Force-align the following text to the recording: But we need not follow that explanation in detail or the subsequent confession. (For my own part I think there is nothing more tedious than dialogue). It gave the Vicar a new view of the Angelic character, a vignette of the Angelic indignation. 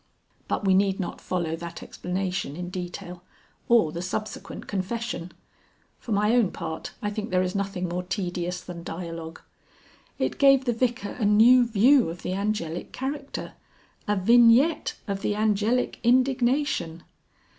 But 0.47 0.65
we 0.65 0.73
need 0.73 0.99
not 0.99 1.21
follow 1.21 1.55
that 1.57 1.83
explanation 1.83 2.55
in 2.55 2.71
detail 2.71 3.21
or 3.69 3.91
the 3.91 4.01
subsequent 4.01 4.65
confession. 4.65 5.31
(For 5.99 6.11
my 6.11 6.33
own 6.33 6.49
part 6.51 6.93
I 7.03 7.11
think 7.11 7.29
there 7.29 7.43
is 7.43 7.53
nothing 7.53 7.87
more 7.87 8.01
tedious 8.01 8.61
than 8.61 8.83
dialogue). 8.83 9.41
It 10.17 10.39
gave 10.39 10.65
the 10.65 10.73
Vicar 10.73 11.11
a 11.19 11.25
new 11.25 11.67
view 11.67 12.09
of 12.09 12.23
the 12.23 12.33
Angelic 12.33 12.91
character, 12.91 13.53
a 14.07 14.15
vignette 14.15 14.95
of 15.07 15.21
the 15.21 15.35
Angelic 15.35 15.99
indignation. 16.01 17.03